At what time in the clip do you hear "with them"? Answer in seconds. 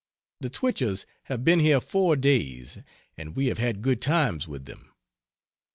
4.47-4.89